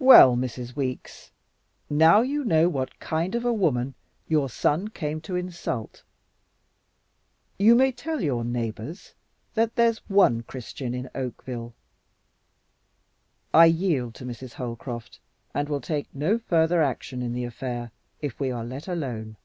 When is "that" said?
9.54-9.76